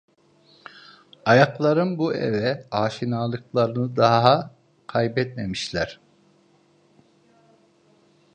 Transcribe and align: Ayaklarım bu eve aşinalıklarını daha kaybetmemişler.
Ayaklarım 1.25 1.97
bu 1.97 2.13
eve 2.13 2.67
aşinalıklarını 2.71 3.95
daha 3.95 4.51
kaybetmemişler. 4.87 5.99